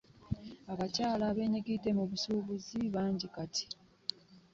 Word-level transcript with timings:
Abakyala 0.71 1.23
abeenyigidde 1.31 1.89
mu 1.97 2.03
busuubuzi 2.11 2.79
bangi 2.93 3.27
kati. 3.35 3.65